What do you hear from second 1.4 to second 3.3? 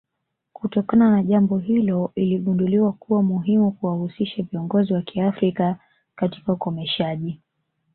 hilo iligunduliwa kuwa